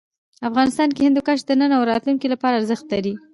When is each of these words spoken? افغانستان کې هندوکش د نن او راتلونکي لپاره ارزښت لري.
افغانستان 0.49 0.89
کې 0.95 1.05
هندوکش 1.07 1.39
د 1.45 1.51
نن 1.59 1.71
او 1.77 1.83
راتلونکي 1.91 2.27
لپاره 2.33 2.57
ارزښت 2.59 2.85
لري. 2.93 3.13